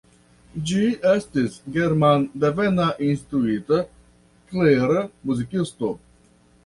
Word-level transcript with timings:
Li 0.69 0.85
estis 1.09 1.57
germandevena 1.75 2.87
instruita, 3.09 3.81
klera 4.55 5.05
muzikisto. 5.31 5.93